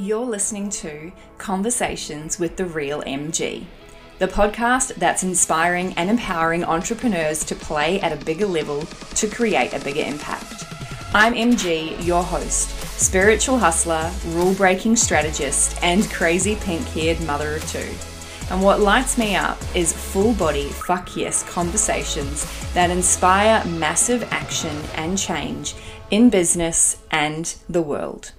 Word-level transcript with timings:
You're 0.00 0.24
listening 0.24 0.70
to 0.70 1.10
Conversations 1.38 2.38
with 2.38 2.56
the 2.56 2.66
Real 2.66 3.02
MG, 3.02 3.64
the 4.20 4.28
podcast 4.28 4.94
that's 4.94 5.24
inspiring 5.24 5.92
and 5.94 6.08
empowering 6.08 6.62
entrepreneurs 6.62 7.42
to 7.46 7.56
play 7.56 8.00
at 8.00 8.12
a 8.12 8.24
bigger 8.24 8.46
level 8.46 8.82
to 8.82 9.26
create 9.26 9.74
a 9.74 9.80
bigger 9.80 10.02
impact. 10.02 10.66
I'm 11.12 11.34
MG, 11.34 12.06
your 12.06 12.22
host, 12.22 12.68
spiritual 12.96 13.58
hustler, 13.58 14.12
rule 14.26 14.54
breaking 14.54 14.94
strategist, 14.94 15.76
and 15.82 16.08
crazy 16.12 16.54
pink 16.54 16.86
haired 16.90 17.20
mother 17.22 17.56
of 17.56 17.68
two. 17.68 17.92
And 18.54 18.62
what 18.62 18.78
lights 18.78 19.18
me 19.18 19.34
up 19.34 19.58
is 19.74 19.92
full 19.92 20.32
body 20.34 20.68
fuck 20.68 21.16
yes 21.16 21.42
conversations 21.50 22.46
that 22.72 22.90
inspire 22.90 23.64
massive 23.64 24.22
action 24.30 24.80
and 24.94 25.18
change 25.18 25.74
in 26.12 26.30
business 26.30 26.98
and 27.10 27.52
the 27.68 27.82
world. 27.82 28.30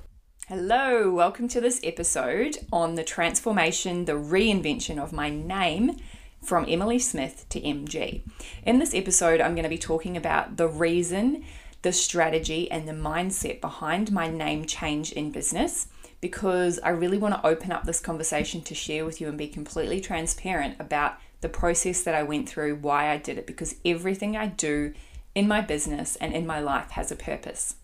Hello, 0.49 1.11
welcome 1.11 1.47
to 1.49 1.61
this 1.61 1.79
episode 1.83 2.57
on 2.73 2.95
the 2.95 3.03
transformation, 3.03 4.05
the 4.05 4.13
reinvention 4.13 4.97
of 4.97 5.13
my 5.13 5.29
name 5.29 5.97
from 6.41 6.65
Emily 6.67 6.97
Smith 6.97 7.45
to 7.49 7.61
MG. 7.61 8.23
In 8.65 8.79
this 8.79 8.95
episode, 8.95 9.41
I'm 9.41 9.53
going 9.53 9.61
to 9.61 9.69
be 9.69 9.77
talking 9.77 10.17
about 10.17 10.57
the 10.57 10.67
reason, 10.67 11.43
the 11.83 11.93
strategy, 11.93 12.69
and 12.71 12.87
the 12.87 12.93
mindset 12.93 13.61
behind 13.61 14.11
my 14.11 14.27
name 14.27 14.65
change 14.65 15.11
in 15.11 15.29
business 15.29 15.85
because 16.19 16.79
I 16.79 16.89
really 16.89 17.19
want 17.19 17.35
to 17.35 17.47
open 17.47 17.71
up 17.71 17.83
this 17.83 17.99
conversation 17.99 18.63
to 18.63 18.73
share 18.73 19.05
with 19.05 19.21
you 19.21 19.27
and 19.27 19.37
be 19.37 19.49
completely 19.49 20.01
transparent 20.01 20.77
about 20.79 21.17
the 21.41 21.49
process 21.49 22.01
that 22.01 22.15
I 22.15 22.23
went 22.23 22.49
through, 22.49 22.77
why 22.77 23.11
I 23.11 23.17
did 23.17 23.37
it, 23.37 23.45
because 23.45 23.75
everything 23.85 24.35
I 24.35 24.47
do 24.47 24.95
in 25.35 25.47
my 25.47 25.61
business 25.61 26.15
and 26.15 26.33
in 26.33 26.47
my 26.47 26.59
life 26.59 26.89
has 26.89 27.11
a 27.11 27.15
purpose. 27.15 27.75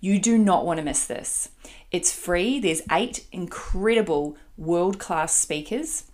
You 0.00 0.18
do 0.18 0.36
not 0.36 0.66
want 0.66 0.78
to 0.78 0.84
miss 0.84 1.06
this. 1.06 1.50
It's 1.90 2.12
free. 2.12 2.60
There's 2.60 2.82
eight 2.90 3.26
incredible 3.32 4.36
world-class 4.56 5.34
speakers 5.34 6.04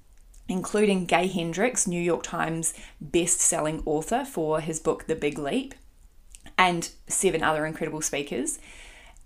including 0.50 1.06
Gay 1.06 1.28
Hendricks, 1.28 1.86
New 1.86 2.02
York 2.02 2.24
Times 2.24 2.74
best-selling 3.00 3.82
author 3.86 4.24
for 4.24 4.60
his 4.60 4.80
book 4.80 5.06
The 5.06 5.14
Big 5.14 5.38
Leap, 5.38 5.74
and 6.58 6.90
seven 7.06 7.42
other 7.42 7.64
incredible 7.64 8.02
speakers 8.02 8.58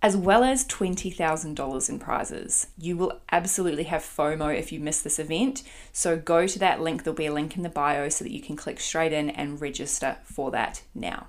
as 0.05 0.19
well 0.19 0.45
as 0.45 0.67
$20,000 0.67 1.89
in 1.89 1.99
prizes. 1.99 2.67
You 2.77 2.99
will 2.99 3.23
absolutely 3.33 3.85
have 3.85 4.03
FOMO 4.03 4.55
if 4.55 4.71
you 4.71 4.79
miss 4.79 5.01
this 5.01 5.19
event. 5.19 5.63
So 5.95 6.19
go 6.19 6.47
to 6.47 6.59
that 6.59 6.83
link, 6.83 7.05
there'll 7.05 7.17
be 7.17 7.25
a 7.25 7.33
link 7.33 7.57
in 7.57 7.63
the 7.63 7.71
bio 7.71 8.11
so 8.11 8.23
that 8.23 8.31
you 8.31 8.43
can 8.43 8.55
click 8.55 8.81
straight 8.81 9.15
in 9.15 9.31
and 9.31 9.59
register 9.63 10.19
for 10.23 10.51
that 10.51 10.83
now. 10.95 11.29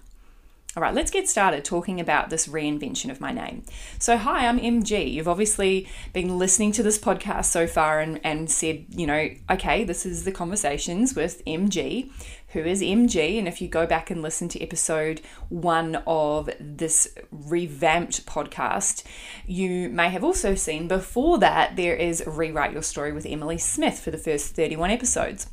All 0.75 0.83
right, 0.83 0.93
let's 0.93 1.09
get 1.09 1.29
started 1.29 1.63
talking 1.63 2.01
about 2.01 2.29
this 2.29 2.49
reinvention 2.49 3.09
of 3.09 3.21
my 3.21 3.31
name. 3.31 3.63
So, 3.97 4.17
hi, 4.17 4.45
I'm 4.45 4.59
MG. 4.59 5.09
You've 5.09 5.29
obviously 5.29 5.87
been 6.11 6.37
listening 6.37 6.73
to 6.73 6.83
this 6.83 6.99
podcast 6.99 7.45
so 7.45 7.67
far 7.67 8.01
and, 8.01 8.19
and 8.25 8.51
said, 8.51 8.87
you 8.89 9.07
know, 9.07 9.29
okay, 9.49 9.85
this 9.85 10.05
is 10.05 10.25
the 10.25 10.33
conversations 10.33 11.15
with 11.15 11.41
MG 11.45 12.11
who 12.55 12.61
is 12.61 12.81
MG. 12.81 13.37
And 13.37 13.49
if 13.49 13.61
you 13.61 13.67
go 13.67 13.85
back 13.85 14.09
and 14.09 14.21
listen 14.21 14.47
to 14.49 14.63
episode 14.63 15.19
one 15.49 16.01
of 16.07 16.49
this 16.57 17.13
revamped 17.29 18.25
podcast, 18.25 19.03
you 19.45 19.89
may 19.89 20.09
have 20.09 20.23
also 20.23 20.55
seen 20.55 20.87
before 20.87 21.37
that 21.39 21.75
there 21.75 21.95
is 21.95 22.23
Rewrite 22.25 22.71
Your 22.71 22.81
Story 22.81 23.11
with 23.11 23.25
Emily 23.25 23.57
Smith 23.57 23.99
for 23.99 24.09
the 24.09 24.17
first 24.17 24.55
31 24.55 24.89
episodes. 24.89 25.47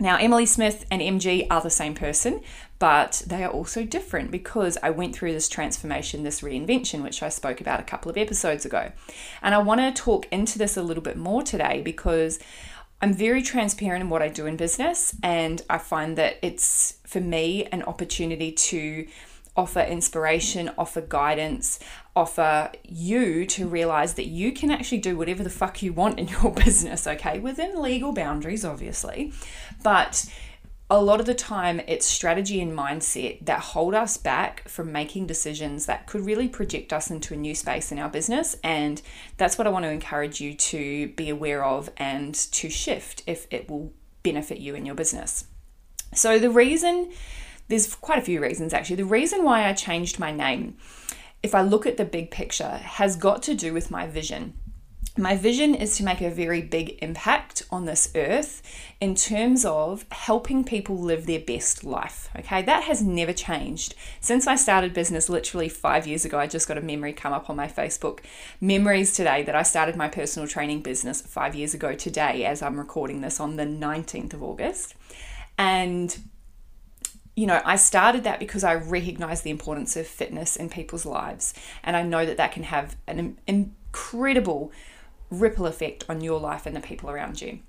Now, 0.00 0.16
Emily 0.16 0.46
Smith 0.46 0.84
and 0.90 1.00
MG 1.00 1.46
are 1.48 1.60
the 1.60 1.70
same 1.70 1.94
person, 1.94 2.40
but 2.80 3.22
they 3.24 3.44
are 3.44 3.50
also 3.52 3.84
different 3.84 4.32
because 4.32 4.76
I 4.82 4.90
went 4.90 5.14
through 5.14 5.32
this 5.32 5.48
transformation, 5.48 6.24
this 6.24 6.40
reinvention, 6.40 7.04
which 7.04 7.22
I 7.22 7.28
spoke 7.28 7.60
about 7.60 7.78
a 7.78 7.84
couple 7.84 8.10
of 8.10 8.16
episodes 8.16 8.64
ago. 8.64 8.90
And 9.42 9.54
I 9.54 9.58
want 9.58 9.80
to 9.80 10.02
talk 10.02 10.26
into 10.32 10.58
this 10.58 10.76
a 10.76 10.82
little 10.82 11.04
bit 11.04 11.16
more 11.16 11.44
today 11.44 11.82
because 11.82 12.40
I'm 13.02 13.12
very 13.12 13.42
transparent 13.42 14.02
in 14.02 14.10
what 14.10 14.22
I 14.22 14.28
do 14.28 14.46
in 14.46 14.56
business, 14.56 15.14
and 15.24 15.60
I 15.68 15.78
find 15.78 16.16
that 16.18 16.38
it's 16.40 16.98
for 17.04 17.20
me 17.20 17.66
an 17.66 17.82
opportunity 17.82 18.52
to 18.52 19.08
offer 19.56 19.80
inspiration, 19.80 20.70
offer 20.78 21.00
guidance, 21.00 21.80
offer 22.14 22.70
you 22.84 23.44
to 23.46 23.66
realize 23.66 24.14
that 24.14 24.26
you 24.26 24.52
can 24.52 24.70
actually 24.70 24.98
do 24.98 25.16
whatever 25.16 25.42
the 25.42 25.50
fuck 25.50 25.82
you 25.82 25.92
want 25.92 26.20
in 26.20 26.28
your 26.28 26.52
business, 26.64 27.08
okay? 27.08 27.40
Within 27.40 27.82
legal 27.82 28.12
boundaries, 28.12 28.64
obviously. 28.64 29.32
But 29.82 30.24
a 30.92 31.00
lot 31.00 31.20
of 31.20 31.24
the 31.24 31.34
time 31.34 31.80
it's 31.88 32.04
strategy 32.04 32.60
and 32.60 32.76
mindset 32.76 33.42
that 33.46 33.60
hold 33.60 33.94
us 33.94 34.18
back 34.18 34.68
from 34.68 34.92
making 34.92 35.26
decisions 35.26 35.86
that 35.86 36.06
could 36.06 36.20
really 36.20 36.46
project 36.46 36.92
us 36.92 37.10
into 37.10 37.32
a 37.32 37.36
new 37.36 37.54
space 37.54 37.90
in 37.90 37.98
our 37.98 38.10
business 38.10 38.56
and 38.62 39.00
that's 39.38 39.56
what 39.56 39.66
I 39.66 39.70
want 39.70 39.86
to 39.86 39.90
encourage 39.90 40.38
you 40.38 40.52
to 40.52 41.08
be 41.08 41.30
aware 41.30 41.64
of 41.64 41.88
and 41.96 42.34
to 42.34 42.68
shift 42.68 43.22
if 43.26 43.46
it 43.50 43.70
will 43.70 43.90
benefit 44.22 44.58
you 44.58 44.74
in 44.74 44.84
your 44.84 44.94
business. 44.94 45.46
So 46.12 46.38
the 46.38 46.50
reason 46.50 47.10
there's 47.68 47.94
quite 47.94 48.18
a 48.18 48.22
few 48.22 48.42
reasons 48.42 48.74
actually. 48.74 48.96
The 48.96 49.06
reason 49.06 49.44
why 49.44 49.66
I 49.66 49.72
changed 49.72 50.18
my 50.18 50.30
name 50.30 50.76
if 51.42 51.54
I 51.54 51.62
look 51.62 51.86
at 51.86 51.96
the 51.96 52.04
big 52.04 52.30
picture 52.30 52.68
has 52.68 53.16
got 53.16 53.42
to 53.44 53.54
do 53.54 53.72
with 53.72 53.90
my 53.90 54.06
vision. 54.06 54.52
My 55.18 55.36
vision 55.36 55.74
is 55.74 55.98
to 55.98 56.04
make 56.04 56.22
a 56.22 56.30
very 56.30 56.62
big 56.62 56.98
impact 57.02 57.64
on 57.70 57.84
this 57.84 58.10
earth 58.14 58.62
in 58.98 59.14
terms 59.14 59.62
of 59.62 60.06
helping 60.10 60.64
people 60.64 60.98
live 60.98 61.26
their 61.26 61.38
best 61.38 61.84
life. 61.84 62.30
Okay, 62.38 62.62
that 62.62 62.84
has 62.84 63.02
never 63.02 63.34
changed. 63.34 63.94
Since 64.20 64.46
I 64.46 64.56
started 64.56 64.94
business 64.94 65.28
literally 65.28 65.68
five 65.68 66.06
years 66.06 66.24
ago, 66.24 66.38
I 66.38 66.46
just 66.46 66.66
got 66.66 66.78
a 66.78 66.80
memory 66.80 67.12
come 67.12 67.34
up 67.34 67.50
on 67.50 67.56
my 67.56 67.68
Facebook. 67.68 68.20
Memories 68.58 69.12
today 69.12 69.42
that 69.42 69.54
I 69.54 69.64
started 69.64 69.96
my 69.96 70.08
personal 70.08 70.48
training 70.48 70.80
business 70.80 71.20
five 71.20 71.54
years 71.54 71.74
ago 71.74 71.94
today, 71.94 72.46
as 72.46 72.62
I'm 72.62 72.78
recording 72.78 73.20
this 73.20 73.38
on 73.38 73.56
the 73.56 73.64
19th 73.64 74.32
of 74.32 74.42
August. 74.42 74.94
And 75.58 76.16
you 77.36 77.46
know, 77.46 77.60
I 77.64 77.76
started 77.76 78.24
that 78.24 78.38
because 78.38 78.64
I 78.64 78.74
recognize 78.74 79.42
the 79.42 79.50
importance 79.50 79.96
of 79.96 80.06
fitness 80.06 80.56
in 80.56 80.68
people's 80.68 81.06
lives. 81.06 81.54
And 81.82 81.96
I 81.96 82.02
know 82.02 82.26
that 82.26 82.36
that 82.38 82.52
can 82.52 82.62
have 82.64 82.96
an 83.06 83.38
incredible 83.46 84.70
ripple 85.32 85.66
effect 85.66 86.04
on 86.08 86.20
your 86.20 86.38
life 86.38 86.66
and 86.66 86.76
the 86.76 86.80
people 86.80 87.10
around 87.10 87.40
you. 87.40 87.60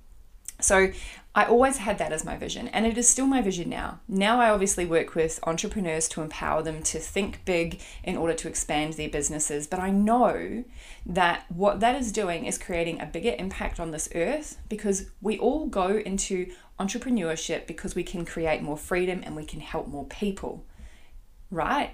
So 0.60 0.92
I 1.34 1.44
always 1.46 1.78
had 1.78 1.98
that 1.98 2.12
as 2.12 2.24
my 2.24 2.36
vision, 2.36 2.68
and 2.68 2.86
it 2.86 2.96
is 2.96 3.08
still 3.08 3.26
my 3.26 3.42
vision 3.42 3.68
now. 3.68 3.98
Now 4.06 4.40
I 4.40 4.50
obviously 4.50 4.86
work 4.86 5.16
with 5.16 5.40
entrepreneurs 5.42 6.08
to 6.10 6.22
empower 6.22 6.62
them 6.62 6.82
to 6.84 7.00
think 7.00 7.44
big 7.44 7.80
in 8.04 8.16
order 8.16 8.34
to 8.34 8.48
expand 8.48 8.94
their 8.94 9.08
businesses. 9.08 9.66
But 9.66 9.80
I 9.80 9.90
know 9.90 10.64
that 11.04 11.44
what 11.50 11.80
that 11.80 11.96
is 11.96 12.12
doing 12.12 12.46
is 12.46 12.56
creating 12.56 13.00
a 13.00 13.06
bigger 13.06 13.34
impact 13.36 13.80
on 13.80 13.90
this 13.90 14.08
earth 14.14 14.58
because 14.68 15.10
we 15.20 15.38
all 15.38 15.66
go 15.66 15.96
into 15.98 16.52
entrepreneurship 16.78 17.66
because 17.66 17.96
we 17.96 18.04
can 18.04 18.24
create 18.24 18.62
more 18.62 18.78
freedom 18.78 19.22
and 19.24 19.34
we 19.34 19.44
can 19.44 19.60
help 19.60 19.88
more 19.88 20.06
people, 20.06 20.64
right? 21.50 21.90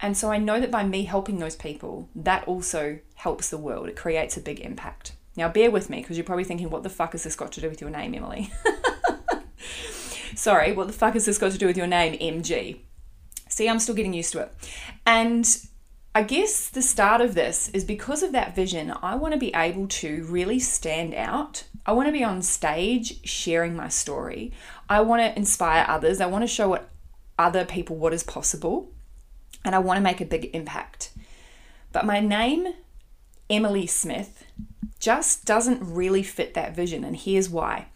And 0.00 0.16
so 0.16 0.30
I 0.30 0.38
know 0.38 0.60
that 0.60 0.70
by 0.70 0.84
me 0.84 1.04
helping 1.04 1.38
those 1.38 1.56
people, 1.56 2.08
that 2.14 2.44
also 2.46 2.98
helps 3.14 3.48
the 3.48 3.58
world. 3.58 3.88
It 3.88 3.96
creates 3.96 4.36
a 4.36 4.40
big 4.40 4.60
impact. 4.60 5.12
Now, 5.36 5.48
bear 5.48 5.70
with 5.70 5.90
me 5.90 6.00
because 6.00 6.16
you're 6.16 6.24
probably 6.24 6.44
thinking, 6.44 6.70
what 6.70 6.82
the 6.82 6.90
fuck 6.90 7.12
has 7.12 7.24
this 7.24 7.36
got 7.36 7.52
to 7.52 7.60
do 7.60 7.68
with 7.68 7.80
your 7.80 7.90
name, 7.90 8.14
Emily? 8.14 8.52
Sorry, 10.34 10.72
what 10.72 10.86
the 10.86 10.92
fuck 10.92 11.14
has 11.14 11.26
this 11.26 11.38
got 11.38 11.52
to 11.52 11.58
do 11.58 11.66
with 11.66 11.76
your 11.76 11.86
name, 11.86 12.18
MG? 12.18 12.80
See, 13.48 13.68
I'm 13.68 13.78
still 13.78 13.94
getting 13.94 14.14
used 14.14 14.32
to 14.32 14.40
it. 14.40 14.52
And 15.06 15.46
I 16.14 16.22
guess 16.22 16.68
the 16.70 16.82
start 16.82 17.20
of 17.20 17.34
this 17.34 17.68
is 17.70 17.84
because 17.84 18.22
of 18.22 18.32
that 18.32 18.56
vision, 18.56 18.92
I 19.02 19.14
want 19.16 19.34
to 19.34 19.38
be 19.38 19.54
able 19.54 19.86
to 19.88 20.24
really 20.24 20.58
stand 20.58 21.14
out. 21.14 21.64
I 21.84 21.92
want 21.92 22.08
to 22.08 22.12
be 22.12 22.24
on 22.24 22.40
stage 22.42 23.26
sharing 23.26 23.76
my 23.76 23.88
story. 23.88 24.52
I 24.88 25.02
want 25.02 25.20
to 25.20 25.38
inspire 25.38 25.84
others. 25.86 26.20
I 26.20 26.26
want 26.26 26.42
to 26.42 26.48
show 26.48 26.70
what 26.70 26.88
other 27.38 27.66
people 27.66 27.96
what 27.96 28.14
is 28.14 28.22
possible. 28.22 28.92
And 29.66 29.74
I 29.74 29.80
want 29.80 29.98
to 29.98 30.02
make 30.02 30.22
a 30.22 30.24
big 30.24 30.54
impact. 30.54 31.10
But 31.92 32.06
my 32.06 32.20
name, 32.20 32.72
Emily 33.50 33.86
Smith, 33.86 34.44
just 34.98 35.44
doesn't 35.44 35.82
really 35.82 36.22
fit 36.22 36.54
that 36.54 36.74
vision, 36.74 37.04
and 37.04 37.16
here's 37.16 37.50
why. 37.50 37.88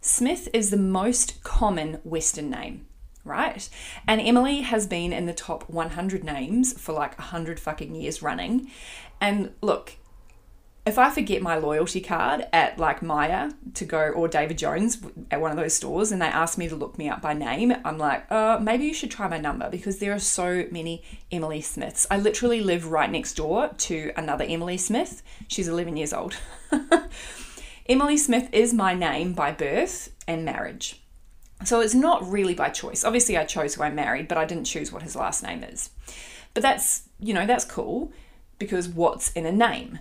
Smith 0.00 0.48
is 0.52 0.70
the 0.70 0.76
most 0.76 1.42
common 1.42 1.94
Western 2.04 2.50
name, 2.50 2.86
right? 3.24 3.68
And 4.06 4.20
Emily 4.20 4.62
has 4.62 4.86
been 4.86 5.12
in 5.12 5.26
the 5.26 5.32
top 5.32 5.68
100 5.68 6.24
names 6.24 6.72
for 6.80 6.92
like 6.92 7.18
100 7.18 7.60
fucking 7.60 7.94
years 7.94 8.22
running. 8.22 8.70
And 9.20 9.52
look, 9.60 9.96
if 10.84 10.98
I 10.98 11.10
forget 11.10 11.42
my 11.42 11.56
loyalty 11.56 12.00
card 12.00 12.46
at 12.52 12.76
like 12.76 13.02
Myer 13.02 13.50
to 13.74 13.84
go 13.84 14.08
or 14.08 14.26
David 14.26 14.58
Jones 14.58 14.98
at 15.30 15.40
one 15.40 15.52
of 15.52 15.56
those 15.56 15.74
stores 15.74 16.10
and 16.10 16.20
they 16.20 16.26
ask 16.26 16.58
me 16.58 16.68
to 16.68 16.74
look 16.74 16.98
me 16.98 17.08
up 17.08 17.22
by 17.22 17.34
name, 17.34 17.72
I'm 17.84 17.98
like, 17.98 18.30
uh, 18.32 18.58
maybe 18.60 18.86
you 18.86 18.94
should 18.94 19.10
try 19.10 19.28
my 19.28 19.38
number 19.38 19.70
because 19.70 19.98
there 19.98 20.12
are 20.12 20.18
so 20.18 20.66
many 20.72 21.04
Emily 21.30 21.60
Smiths. 21.60 22.06
I 22.10 22.18
literally 22.18 22.60
live 22.60 22.90
right 22.90 23.10
next 23.10 23.34
door 23.34 23.68
to 23.68 24.12
another 24.16 24.44
Emily 24.44 24.76
Smith. 24.76 25.22
She's 25.46 25.68
11 25.68 25.96
years 25.96 26.12
old. 26.12 26.36
Emily 27.88 28.16
Smith 28.16 28.48
is 28.52 28.74
my 28.74 28.92
name 28.92 29.34
by 29.34 29.52
birth 29.52 30.12
and 30.26 30.44
marriage. 30.44 31.00
So 31.64 31.80
it's 31.80 31.94
not 31.94 32.28
really 32.28 32.54
by 32.54 32.70
choice. 32.70 33.04
Obviously, 33.04 33.36
I 33.36 33.44
chose 33.44 33.74
who 33.74 33.84
I 33.84 33.90
married, 33.90 34.26
but 34.26 34.36
I 34.36 34.44
didn't 34.44 34.64
choose 34.64 34.90
what 34.90 35.02
his 35.02 35.14
last 35.14 35.44
name 35.44 35.62
is. 35.62 35.90
But 36.54 36.64
that's, 36.64 37.04
you 37.20 37.32
know, 37.32 37.46
that's 37.46 37.64
cool 37.64 38.12
because 38.58 38.88
what's 38.88 39.30
in 39.32 39.46
a 39.46 39.52
name? 39.52 40.00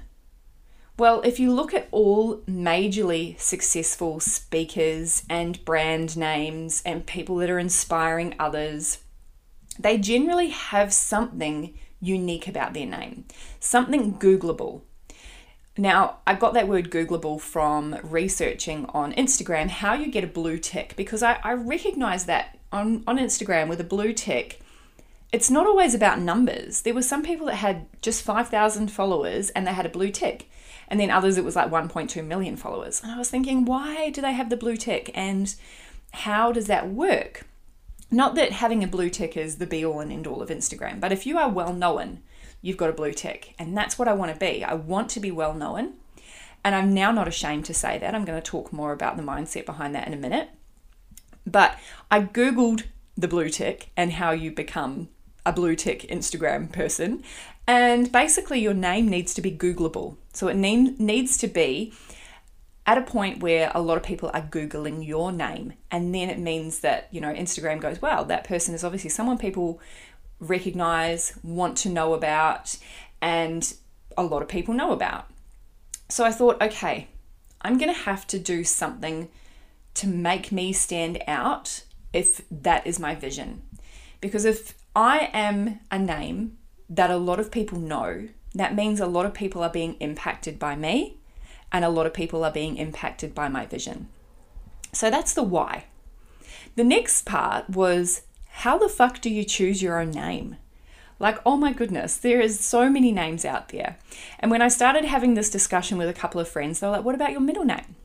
Well, 0.98 1.22
if 1.22 1.40
you 1.40 1.52
look 1.52 1.74
at 1.74 1.88
all 1.92 2.38
majorly 2.42 3.40
successful 3.40 4.20
speakers 4.20 5.24
and 5.30 5.64
brand 5.66 6.16
names 6.16 6.84
and 6.86 7.06
people 7.06 7.38
that 7.38 7.50
are 7.50 7.60
inspiring 7.60 8.36
others, 8.38 9.00
they 9.80 9.98
generally 9.98 10.50
have 10.50 10.94
something 10.94 11.78
unique 12.00 12.48
about 12.48 12.74
their 12.74 12.86
name, 12.86 13.26
something 13.60 14.16
Googleable. 14.16 14.82
Now, 15.78 16.18
I 16.28 16.34
got 16.34 16.54
that 16.54 16.68
word 16.68 16.92
Googleable 16.92 17.40
from 17.40 17.98
researching 18.04 18.86
on 18.88 19.14
Instagram 19.14 19.70
how 19.70 19.94
you 19.94 20.12
get 20.12 20.24
a 20.24 20.28
blue 20.28 20.58
tick 20.58 20.96
because 20.98 21.24
I, 21.24 21.40
I 21.44 21.54
recognize 21.54 22.26
that 22.26 22.60
on, 22.72 23.04
on 23.08 23.18
Instagram 23.18 23.70
with 23.70 23.80
a 23.80 23.86
blue 23.86 24.14
tick, 24.14 24.60
it's 25.32 25.50
not 25.50 25.66
always 25.66 25.94
about 25.94 26.20
numbers. 26.20 26.82
There 26.82 26.94
were 26.94 27.02
some 27.02 27.24
people 27.24 27.48
that 27.48 27.56
had 27.56 27.88
just 28.02 28.24
5,000 28.24 28.92
followers 28.92 29.50
and 29.52 29.66
they 29.66 29.74
had 29.74 29.86
a 29.86 29.90
blue 29.90 30.12
tick 30.12 30.50
and 30.92 31.00
then 31.00 31.10
others 31.10 31.38
it 31.38 31.46
was 31.46 31.56
like 31.56 31.72
1.2 31.72 32.24
million 32.24 32.58
followers. 32.58 33.02
And 33.02 33.14
I 33.14 33.18
was 33.18 33.30
thinking, 33.30 33.64
why 33.64 34.10
do 34.10 34.22
they 34.22 34.34
have 34.34 34.50
the 34.50 34.58
blue 34.58 34.76
tick 34.76 35.10
and 35.16 35.56
how 36.12 36.52
does 36.52 36.68
that 36.68 36.90
work? 36.90 37.48
Not 38.12 38.36
that 38.36 38.52
having 38.52 38.84
a 38.84 38.88
blue 38.88 39.10
tick 39.10 39.38
is 39.38 39.56
the 39.56 39.66
be 39.66 39.86
all 39.86 40.02
and 40.02 40.12
end 40.12 40.28
all 40.28 40.42
of 40.42 40.50
Instagram, 40.50 41.00
but 41.00 41.14
if 41.14 41.26
you 41.26 41.38
are 41.38 41.50
well 41.50 41.74
known, 41.74 42.20
you've 42.62 42.76
got 42.76 42.90
a 42.90 42.94
blue 42.94 43.14
tick. 43.14 43.56
And 43.58 43.76
that's 43.76 43.98
what 43.98 44.10
I 44.10 44.14
want 44.14 44.34
to 44.34 44.38
be. 44.38 44.66
I 44.66 44.74
want 44.74 45.10
to 45.12 45.22
be 45.22 45.32
well 45.32 45.54
known. 45.54 45.94
And 46.64 46.76
I'm 46.76 46.94
now 46.94 47.12
not 47.12 47.28
ashamed 47.28 47.64
to 47.66 47.74
say 47.74 47.98
that. 47.98 48.14
I'm 48.14 48.26
going 48.26 48.40
to 48.40 48.46
talk 48.46 48.74
more 48.74 48.92
about 48.92 49.16
the 49.16 49.24
mindset 49.24 49.66
behind 49.66 49.96
that 49.96 50.08
in 50.08 50.14
a 50.14 50.18
minute. 50.18 50.50
But 51.48 51.80
I 52.12 52.20
Googled 52.20 52.84
the 53.16 53.30
blue 53.30 53.50
tick 53.50 53.92
and 53.96 54.12
how 54.12 54.32
you 54.32 54.52
become 54.52 55.08
a 55.46 55.54
blue 55.54 55.76
tick 55.76 56.02
Instagram 56.10 56.72
person. 56.72 57.24
And 57.68 58.12
basically, 58.12 58.60
your 58.60 58.74
name 58.74 59.08
needs 59.08 59.34
to 59.36 59.42
be 59.42 59.52
Googleable. 59.52 60.18
So 60.34 60.48
it 60.48 60.56
name, 60.56 60.96
needs 60.98 61.38
to 61.40 61.48
be 61.48 61.94
at 62.86 62.98
a 62.98 63.02
point 63.02 63.42
where 63.42 63.72
a 63.76 63.82
lot 63.82 63.98
of 63.98 64.04
people 64.04 64.32
are 64.34 64.42
Googling 64.42 65.06
your 65.06 65.32
name. 65.32 65.74
And 65.92 66.14
then 66.14 66.30
it 66.30 66.40
means 66.40 66.80
that, 66.80 67.08
you 67.12 67.22
know, 67.22 67.34
Instagram 67.34 67.80
goes, 67.80 68.02
wow, 68.02 68.24
that 68.24 68.44
person 68.44 68.74
is 68.74 68.84
obviously 68.84 69.10
someone 69.10 69.38
people 69.38 69.80
recognize, 70.40 71.38
want 71.44 71.78
to 71.78 71.90
know 71.90 72.14
about, 72.14 72.78
and 73.22 73.74
a 74.18 74.24
lot 74.24 74.42
of 74.42 74.48
people 74.48 74.74
know 74.74 74.92
about. 74.92 75.30
So 76.10 76.26
I 76.26 76.32
thought, 76.32 76.62
okay, 76.62 77.08
I'm 77.62 77.78
going 77.78 77.94
to 77.94 78.02
have 78.02 78.26
to 78.28 78.40
do 78.40 78.64
something 78.64 79.30
to 79.94 80.08
make 80.08 80.52
me 80.52 80.74
stand 80.74 81.22
out 81.28 81.84
if 82.12 82.42
that 82.50 82.86
is 82.88 83.00
my 83.00 83.14
vision. 83.14 83.62
Because 84.20 84.44
if 84.46 84.74
I 84.96 85.30
am 85.34 85.80
a 85.90 85.98
name 85.98 86.58
that 86.90 87.10
a 87.10 87.18
lot 87.18 87.40
of 87.40 87.52
people 87.52 87.80
know. 87.80 88.28
That 88.54 88.76
means 88.76 89.00
a 89.00 89.06
lot 89.06 89.26
of 89.26 89.34
people 89.34 89.64
are 89.64 89.70
being 89.70 89.96
impacted 89.96 90.60
by 90.60 90.76
me 90.76 91.18
and 91.72 91.86
a 91.86 91.90
lot 91.90 92.06
of 92.06 92.14
people 92.14 92.44
are 92.44 92.52
being 92.52 92.76
impacted 92.76 93.34
by 93.34 93.48
my 93.48 93.66
vision. 93.66 94.10
So 94.92 95.10
that's 95.10 95.34
the 95.34 95.44
why. 95.44 95.86
The 96.76 96.84
next 96.84 97.26
part 97.26 97.70
was 97.70 98.24
how 98.50 98.78
the 98.78 98.90
fuck 98.90 99.22
do 99.22 99.30
you 99.30 99.46
choose 99.46 99.82
your 99.82 100.00
own 100.00 100.12
name? 100.12 100.58
Like, 101.20 101.40
oh 101.46 101.56
my 101.56 101.72
goodness, 101.72 102.18
there 102.18 102.42
is 102.42 102.60
so 102.60 102.90
many 102.90 103.12
names 103.12 103.46
out 103.46 103.70
there. 103.70 103.98
And 104.40 104.52
when 104.52 104.62
I 104.62 104.68
started 104.68 105.06
having 105.06 105.36
this 105.36 105.50
discussion 105.50 105.98
with 105.98 106.10
a 106.10 106.14
couple 106.14 106.42
of 106.42 106.50
friends, 106.50 106.80
they 106.80 106.88
were 106.88 106.94
like, 106.94 107.06
what 107.06 107.16
about 107.16 107.32
your 107.32 107.40
middle 107.40 107.64
name? 107.64 107.96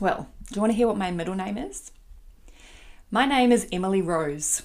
Well, 0.00 0.30
do 0.48 0.54
you 0.54 0.60
want 0.60 0.72
to 0.72 0.76
hear 0.76 0.86
what 0.86 0.96
my 0.96 1.10
middle 1.10 1.34
name 1.34 1.58
is? 1.58 1.90
My 3.10 3.26
name 3.26 3.52
is 3.52 3.68
Emily 3.72 4.00
Rose. 4.00 4.62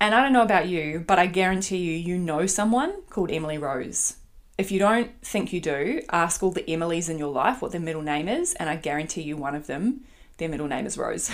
And 0.00 0.14
I 0.14 0.22
don't 0.22 0.32
know 0.32 0.42
about 0.42 0.66
you, 0.66 1.04
but 1.06 1.18
I 1.18 1.26
guarantee 1.26 1.76
you, 1.76 1.92
you 1.92 2.16
know 2.16 2.46
someone 2.46 3.02
called 3.10 3.30
Emily 3.30 3.58
Rose. 3.58 4.16
If 4.56 4.72
you 4.72 4.78
don't 4.78 5.10
think 5.22 5.52
you 5.52 5.60
do, 5.60 6.00
ask 6.10 6.42
all 6.42 6.50
the 6.50 6.62
Emilys 6.62 7.10
in 7.10 7.18
your 7.18 7.30
life 7.30 7.60
what 7.60 7.72
their 7.72 7.82
middle 7.82 8.00
name 8.00 8.26
is, 8.26 8.54
and 8.54 8.70
I 8.70 8.76
guarantee 8.76 9.20
you 9.20 9.36
one 9.36 9.54
of 9.54 9.66
them, 9.66 10.04
their 10.38 10.48
middle 10.48 10.68
name 10.68 10.86
is 10.86 10.96
Rose. 10.96 11.30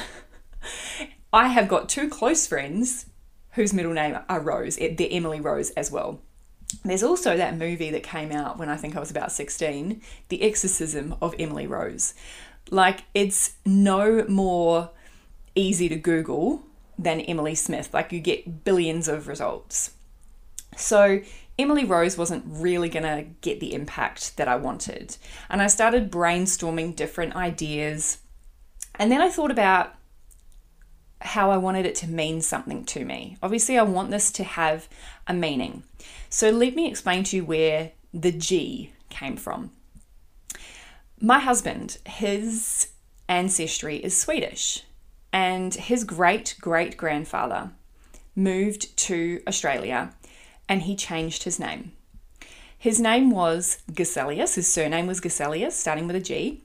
I 1.33 1.49
have 1.49 1.69
got 1.69 1.89
two 1.89 2.09
close 2.09 2.49
friends 2.49 3.07
whose 3.53 3.73
middle 3.73 3.93
name 3.93 4.19
are 4.29 4.41
Rose, 4.41 4.79
eh, 4.81 4.95
they're 4.97 5.09
Emily 5.13 5.41
Rose 5.41 5.71
as 5.71 5.93
well. 5.93 6.21
There's 6.85 7.05
also 7.05 7.37
that 7.37 7.57
movie 7.57 7.91
that 7.91 8.03
came 8.03 8.33
out 8.33 8.59
when 8.59 8.69
I 8.69 8.77
think 8.77 8.97
I 8.97 9.01
was 9.01 9.13
about 9.13 9.31
16, 9.31 10.03
The 10.29 10.43
Exorcism 10.43 11.15
of 11.23 11.37
Emily 11.39 11.69
Rose. 11.69 12.15
Like, 12.71 13.05
it's 13.15 13.55
no 13.65 14.25
more 14.29 14.91
easy 15.55 15.89
to 15.89 15.97
Google 15.97 16.65
than 16.99 17.21
Emily 17.21 17.55
Smith. 17.55 17.93
Like 17.93 18.13
you 18.13 18.21
get 18.21 18.65
billions 18.65 19.09
of 19.09 19.29
results. 19.29 19.93
So 20.77 21.21
Emily 21.59 21.85
Rose 21.85 22.19
wasn't 22.19 22.45
really 22.47 22.89
going 22.89 23.05
to 23.05 23.31
get 23.41 23.61
the 23.61 23.73
impact 23.73 24.37
that 24.37 24.49
I 24.49 24.57
wanted. 24.57 25.17
And 25.49 25.63
I 25.63 25.67
started 25.69 26.11
brainstorming 26.11 26.97
different 26.97 27.35
ideas. 27.35 28.19
And 28.97 29.11
then 29.11 29.21
I 29.21 29.31
thought 29.31 29.51
about 29.51 29.95
how 31.23 31.51
I 31.51 31.57
wanted 31.57 31.87
it 31.87 31.95
to 31.97 32.09
mean 32.09 32.43
something 32.43 32.85
to 32.87 33.05
me. 33.05 33.39
Obviously, 33.43 33.79
I 33.79 33.83
want 33.83 34.11
this 34.11 34.31
to 34.33 34.45
have 34.45 34.89
a 35.27 35.33
meaning. 35.33 35.83
So 36.29 36.51
let 36.51 36.75
me 36.75 36.89
explain 36.89 37.25
to 37.25 37.37
you 37.37 37.45
where 37.45 37.93
the 38.13 38.33
G 38.33 38.93
came 39.09 39.37
from. 39.37 39.71
My 41.19 41.39
husband, 41.39 41.97
his 42.05 42.89
ancestry 43.29 43.97
is 43.97 44.17
Swedish 44.17 44.85
and 45.37 45.75
his 45.75 46.03
great 46.03 46.57
great 46.63 46.97
grandfather 46.97 47.71
moved 48.35 48.97
to 48.97 49.43
Australia 49.47 50.15
and 50.67 50.83
he 50.83 50.97
changed 50.97 51.43
his 51.43 51.61
name. 51.61 51.93
His 52.79 52.99
name 52.99 53.31
was 53.31 53.83
Geselius, 53.93 54.55
his 54.55 54.67
surname 54.67 55.07
was 55.07 55.21
Geselius, 55.21 55.73
starting 55.73 56.07
with 56.07 56.17
a 56.17 56.21
G. 56.21 56.63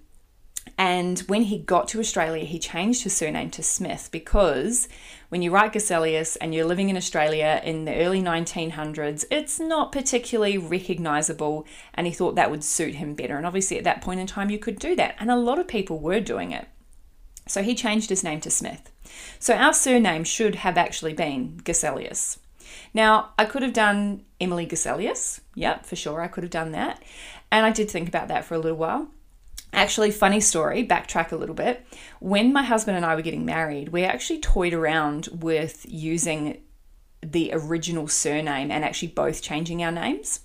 And 0.78 1.20
when 1.28 1.44
he 1.44 1.58
got 1.58 1.90
to 1.90 2.00
Australia, 2.00 2.46
he 2.46 2.60
changed 2.60 3.04
his 3.04 3.16
surname 3.16 3.50
to 3.52 3.64
Smith 3.64 4.08
because 4.10 4.88
when 5.28 5.42
you 5.42 5.52
write 5.52 5.74
Geselius 5.74 6.38
and 6.40 6.56
you're 6.56 6.66
living 6.66 6.88
in 6.90 6.96
Australia 6.96 7.60
in 7.66 7.84
the 7.84 7.96
early 7.96 8.22
1900s, 8.22 9.26
it's 9.30 9.60
not 9.60 9.92
particularly 9.92 10.58
recognizable. 10.58 11.66
And 11.94 12.08
he 12.08 12.14
thought 12.14 12.36
that 12.36 12.52
would 12.52 12.64
suit 12.64 12.96
him 12.96 13.16
better. 13.16 13.36
And 13.36 13.46
obviously, 13.46 13.78
at 13.78 13.84
that 13.84 14.02
point 14.02 14.22
in 14.22 14.28
time, 14.28 14.50
you 14.50 14.60
could 14.60 14.80
do 14.80 14.96
that. 14.96 15.16
And 15.20 15.30
a 15.30 15.36
lot 15.36 15.60
of 15.60 15.68
people 15.68 16.00
were 16.00 16.22
doing 16.22 16.52
it. 16.52 16.68
So 17.48 17.64
he 17.64 17.76
changed 17.76 18.10
his 18.10 18.24
name 18.24 18.40
to 18.42 18.52
Smith. 18.52 18.92
So 19.40 19.56
our 19.56 19.74
surname 19.74 20.24
should 20.24 20.56
have 20.56 20.78
actually 20.78 21.14
been 21.14 21.60
Geselius. 21.64 22.38
Now, 22.94 23.32
I 23.38 23.46
could 23.46 23.62
have 23.62 23.74
done 23.74 24.24
Emily 24.40 24.66
Geselius. 24.68 25.40
Yep, 25.56 25.86
for 25.86 25.96
sure, 25.96 26.22
I 26.22 26.28
could 26.28 26.44
have 26.44 26.52
done 26.52 26.72
that. 26.72 27.02
And 27.52 27.66
I 27.66 27.72
did 27.72 27.90
think 27.90 28.08
about 28.08 28.28
that 28.30 28.46
for 28.46 28.56
a 28.56 28.60
little 28.60 28.78
while. 28.78 29.10
Actually, 29.74 30.12
funny 30.12 30.42
story, 30.42 30.86
backtrack 30.86 31.32
a 31.32 31.38
little 31.38 31.56
bit. 31.56 31.86
When 32.20 32.52
my 32.52 32.64
husband 32.64 32.98
and 32.98 33.06
I 33.06 33.16
were 33.16 33.22
getting 33.22 33.46
married, 33.46 33.90
we 33.90 34.04
actually 34.04 34.40
toyed 34.40 34.74
around 34.74 35.30
with 35.32 35.86
using 35.88 36.62
the 37.22 37.52
original 37.54 38.08
surname 38.08 38.72
and 38.72 38.84
actually 38.84 39.10
both 39.10 39.42
changing 39.42 39.84
our 39.84 39.92
names. 39.92 40.42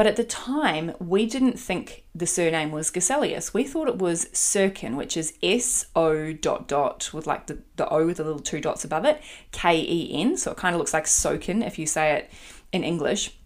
But 0.00 0.06
at 0.06 0.16
the 0.16 0.24
time, 0.24 0.94
we 0.98 1.26
didn't 1.26 1.60
think 1.60 2.04
the 2.14 2.26
surname 2.26 2.72
was 2.72 2.90
Geselius. 2.90 3.52
We 3.52 3.64
thought 3.64 3.86
it 3.86 3.98
was 3.98 4.24
Sirkin, 4.32 4.96
which 4.96 5.14
is 5.14 5.34
S 5.42 5.88
O 5.94 6.32
dot 6.32 6.66
dot 6.66 7.10
with 7.12 7.26
like 7.26 7.48
the, 7.48 7.58
the 7.76 7.86
O 7.86 8.06
with 8.06 8.16
the 8.16 8.24
little 8.24 8.40
two 8.40 8.62
dots 8.62 8.82
above 8.82 9.04
it, 9.04 9.20
K 9.52 9.78
E 9.78 10.10
N. 10.14 10.38
So 10.38 10.52
it 10.52 10.56
kind 10.56 10.74
of 10.74 10.78
looks 10.78 10.94
like 10.94 11.04
Sokin 11.04 11.62
if 11.66 11.78
you 11.78 11.84
say 11.84 12.14
it 12.14 12.30
in 12.72 12.82
English, 12.82 13.36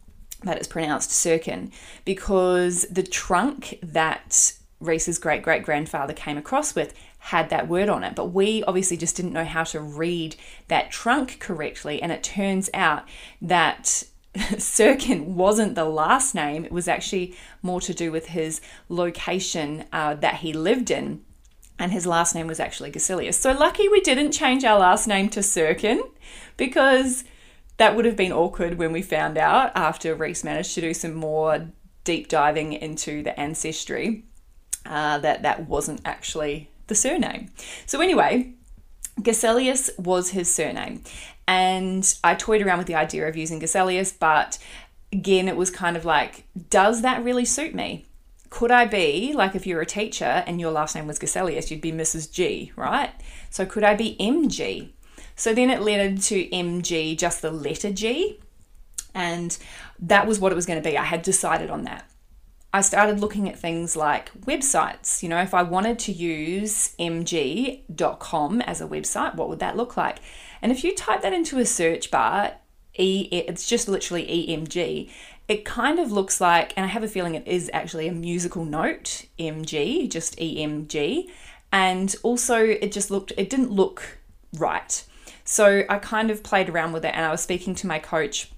but 0.44 0.56
it's 0.56 0.68
pronounced 0.68 1.10
Sirkin 1.10 1.72
because 2.04 2.82
the 2.88 3.02
trunk 3.02 3.80
that 3.82 4.52
Reese's 4.78 5.18
great 5.18 5.42
great 5.42 5.64
grandfather 5.64 6.12
came 6.12 6.38
across 6.38 6.76
with 6.76 6.94
had 7.18 7.50
that 7.50 7.66
word 7.66 7.88
on 7.88 8.04
it. 8.04 8.14
But 8.14 8.26
we 8.26 8.62
obviously 8.62 8.96
just 8.96 9.16
didn't 9.16 9.32
know 9.32 9.44
how 9.44 9.64
to 9.64 9.80
read 9.80 10.36
that 10.68 10.92
trunk 10.92 11.40
correctly. 11.40 12.00
And 12.00 12.12
it 12.12 12.22
turns 12.22 12.70
out 12.72 13.02
that 13.42 14.04
Sirkin 14.56 15.26
wasn't 15.34 15.74
the 15.74 15.84
last 15.84 16.34
name, 16.34 16.64
it 16.64 16.72
was 16.72 16.88
actually 16.88 17.36
more 17.62 17.80
to 17.80 17.94
do 17.94 18.10
with 18.10 18.26
his 18.26 18.60
location 18.88 19.84
uh, 19.92 20.14
that 20.14 20.36
he 20.36 20.52
lived 20.52 20.90
in. 20.90 21.24
And 21.78 21.90
his 21.92 22.06
last 22.06 22.34
name 22.34 22.46
was 22.46 22.60
actually 22.60 22.92
Geselius. 22.92 23.34
So 23.34 23.52
lucky 23.52 23.88
we 23.88 24.00
didn't 24.00 24.32
change 24.32 24.64
our 24.64 24.78
last 24.78 25.08
name 25.08 25.28
to 25.30 25.40
Sirkin 25.40 26.00
because 26.56 27.24
that 27.76 27.96
would 27.96 28.04
have 28.04 28.16
been 28.16 28.32
awkward 28.32 28.78
when 28.78 28.92
we 28.92 29.02
found 29.02 29.36
out 29.36 29.72
after 29.74 30.14
Reese 30.14 30.44
managed 30.44 30.74
to 30.74 30.80
do 30.80 30.94
some 30.94 31.14
more 31.14 31.68
deep 32.04 32.28
diving 32.28 32.72
into 32.72 33.22
the 33.22 33.38
ancestry 33.38 34.24
uh, 34.86 35.18
that 35.18 35.42
that 35.42 35.68
wasn't 35.68 36.00
actually 36.04 36.70
the 36.86 36.94
surname. 36.94 37.50
So, 37.86 38.00
anyway, 38.00 38.52
Geselius 39.20 39.96
was 39.98 40.30
his 40.30 40.52
surname. 40.52 41.02
And 41.46 42.12
I 42.24 42.34
toyed 42.34 42.62
around 42.62 42.78
with 42.78 42.86
the 42.86 42.94
idea 42.94 43.28
of 43.28 43.36
using 43.36 43.60
Geselius, 43.60 44.14
but 44.18 44.58
again, 45.12 45.48
it 45.48 45.56
was 45.56 45.70
kind 45.70 45.96
of 45.96 46.04
like, 46.04 46.44
does 46.70 47.02
that 47.02 47.22
really 47.22 47.44
suit 47.44 47.74
me? 47.74 48.06
Could 48.50 48.70
I 48.70 48.86
be, 48.86 49.32
like 49.34 49.54
if 49.54 49.66
you're 49.66 49.80
a 49.80 49.86
teacher 49.86 50.44
and 50.46 50.60
your 50.60 50.70
last 50.70 50.94
name 50.94 51.06
was 51.06 51.18
Geselius, 51.18 51.70
you'd 51.70 51.80
be 51.80 51.92
Mrs. 51.92 52.32
G, 52.32 52.72
right? 52.76 53.10
So 53.50 53.66
could 53.66 53.84
I 53.84 53.94
be 53.94 54.16
MG? 54.20 54.90
So 55.36 55.52
then 55.52 55.70
it 55.70 55.82
led 55.82 56.22
to 56.22 56.48
MG, 56.48 57.18
just 57.18 57.42
the 57.42 57.50
letter 57.50 57.92
G. 57.92 58.40
And 59.14 59.56
that 59.98 60.26
was 60.26 60.38
what 60.38 60.52
it 60.52 60.54
was 60.54 60.66
going 60.66 60.82
to 60.82 60.88
be. 60.88 60.96
I 60.96 61.04
had 61.04 61.22
decided 61.22 61.70
on 61.70 61.84
that. 61.84 62.08
I 62.74 62.80
started 62.80 63.20
looking 63.20 63.48
at 63.48 63.56
things 63.56 63.94
like 63.94 64.32
websites. 64.40 65.22
You 65.22 65.28
know, 65.28 65.40
if 65.40 65.54
I 65.54 65.62
wanted 65.62 65.96
to 66.00 66.12
use 66.12 66.92
mg.com 66.98 68.60
as 68.62 68.80
a 68.80 68.88
website, 68.88 69.36
what 69.36 69.48
would 69.48 69.60
that 69.60 69.76
look 69.76 69.96
like? 69.96 70.18
And 70.60 70.72
if 70.72 70.82
you 70.82 70.92
type 70.92 71.22
that 71.22 71.32
into 71.32 71.60
a 71.60 71.66
search 71.66 72.10
bar, 72.10 72.54
e, 72.98 73.28
it's 73.30 73.68
just 73.68 73.86
literally 73.86 74.26
EMG, 74.26 75.08
it 75.46 75.64
kind 75.64 76.00
of 76.00 76.10
looks 76.10 76.40
like, 76.40 76.72
and 76.76 76.84
I 76.84 76.88
have 76.88 77.04
a 77.04 77.08
feeling 77.08 77.36
it 77.36 77.46
is 77.46 77.70
actually 77.72 78.08
a 78.08 78.12
musical 78.12 78.64
note, 78.64 79.26
MG, 79.38 80.10
just 80.10 80.36
EMG. 80.38 81.30
And 81.70 82.16
also, 82.24 82.58
it 82.58 82.90
just 82.90 83.08
looked, 83.08 83.32
it 83.36 83.48
didn't 83.48 83.70
look 83.70 84.18
right. 84.58 85.04
So 85.44 85.84
I 85.88 85.98
kind 85.98 86.28
of 86.28 86.42
played 86.42 86.68
around 86.68 86.92
with 86.92 87.04
it 87.04 87.14
and 87.14 87.24
I 87.24 87.30
was 87.30 87.40
speaking 87.40 87.76
to 87.76 87.86
my 87.86 88.00
coach, 88.00 88.50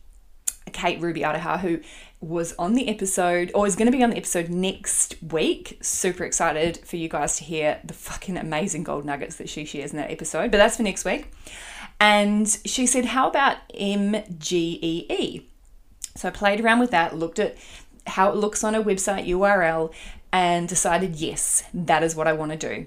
Kate 0.72 1.02
Ruby 1.02 1.20
Aroha, 1.20 1.60
who 1.60 1.80
was 2.20 2.54
on 2.58 2.74
the 2.74 2.88
episode 2.88 3.50
or 3.54 3.66
is 3.66 3.76
going 3.76 3.90
to 3.90 3.96
be 3.96 4.02
on 4.02 4.10
the 4.10 4.16
episode 4.16 4.48
next 4.48 5.16
week. 5.22 5.78
Super 5.82 6.24
excited 6.24 6.78
for 6.78 6.96
you 6.96 7.08
guys 7.08 7.36
to 7.36 7.44
hear 7.44 7.80
the 7.84 7.94
fucking 7.94 8.36
amazing 8.36 8.84
gold 8.84 9.04
nuggets 9.04 9.36
that 9.36 9.48
she 9.48 9.64
shares 9.64 9.92
in 9.92 9.98
that 9.98 10.10
episode. 10.10 10.50
But 10.50 10.58
that's 10.58 10.76
for 10.76 10.82
next 10.82 11.04
week. 11.04 11.30
And 12.00 12.48
she 12.64 12.86
said, 12.86 13.06
How 13.06 13.28
about 13.28 13.58
MGEE? 13.74 15.44
So 16.14 16.28
I 16.28 16.30
played 16.30 16.60
around 16.60 16.80
with 16.80 16.90
that, 16.90 17.16
looked 17.16 17.38
at 17.38 17.56
how 18.06 18.30
it 18.30 18.36
looks 18.36 18.64
on 18.64 18.74
a 18.74 18.82
website 18.82 19.28
URL, 19.28 19.92
and 20.32 20.68
decided, 20.68 21.16
yes, 21.16 21.64
that 21.72 22.02
is 22.02 22.14
what 22.14 22.26
I 22.26 22.32
want 22.32 22.52
to 22.52 22.58
do. 22.58 22.86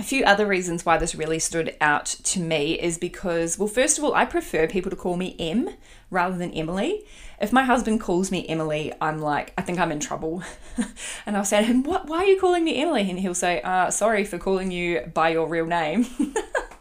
A 0.00 0.02
few 0.02 0.24
other 0.24 0.46
reasons 0.46 0.86
why 0.86 0.96
this 0.96 1.14
really 1.14 1.38
stood 1.38 1.76
out 1.78 2.06
to 2.06 2.40
me 2.40 2.72
is 2.80 2.96
because, 2.96 3.58
well, 3.58 3.68
first 3.68 3.98
of 3.98 4.04
all, 4.04 4.14
I 4.14 4.24
prefer 4.24 4.66
people 4.66 4.88
to 4.88 4.96
call 4.96 5.18
me 5.18 5.36
M 5.38 5.68
rather 6.10 6.38
than 6.38 6.52
Emily. 6.52 7.04
If 7.38 7.52
my 7.52 7.64
husband 7.64 8.00
calls 8.00 8.30
me 8.30 8.48
Emily, 8.48 8.94
I'm 8.98 9.18
like, 9.18 9.52
I 9.58 9.60
think 9.60 9.78
I'm 9.78 9.92
in 9.92 10.00
trouble. 10.00 10.42
and 11.26 11.36
I'll 11.36 11.44
say 11.44 11.60
to 11.60 11.66
him, 11.66 11.82
what, 11.82 12.06
why 12.06 12.20
are 12.20 12.24
you 12.24 12.40
calling 12.40 12.64
me 12.64 12.80
Emily? 12.80 13.10
And 13.10 13.18
he'll 13.18 13.34
say, 13.34 13.60
uh, 13.60 13.90
sorry 13.90 14.24
for 14.24 14.38
calling 14.38 14.70
you 14.70 15.02
by 15.12 15.28
your 15.28 15.46
real 15.46 15.66
name. 15.66 16.06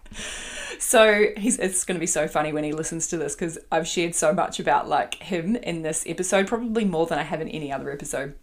so 0.80 1.26
he's 1.36 1.60
it's 1.60 1.84
going 1.84 1.98
to 1.98 2.00
be 2.00 2.08
so 2.08 2.26
funny 2.26 2.54
when 2.54 2.64
he 2.64 2.72
listens 2.72 3.10
to 3.10 3.18
this 3.18 3.36
because 3.36 3.60
I've 3.70 3.86
shared 3.86 4.16
so 4.16 4.32
much 4.32 4.62
about 4.62 4.88
like 4.88 5.16
him 5.16 5.58
in 5.58 5.82
this 5.82 6.06
episode, 6.08 6.48
probably 6.48 6.86
more 6.86 7.06
than 7.06 7.20
I 7.20 7.24
have 7.24 7.42
in 7.42 7.50
any 7.50 7.70
other 7.70 7.92
episode 7.92 8.36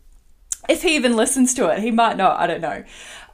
if 0.68 0.82
he 0.82 0.94
even 0.96 1.16
listens 1.16 1.54
to 1.54 1.68
it, 1.68 1.80
he 1.80 1.90
might 1.90 2.16
not. 2.16 2.38
I 2.38 2.46
don't 2.46 2.60
know. 2.60 2.84